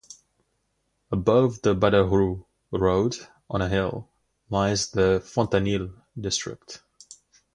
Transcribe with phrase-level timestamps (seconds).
[1.11, 3.15] Above the Badaroux road,
[3.51, 4.09] on a hill,
[4.49, 6.81] lies the Fontanilles district.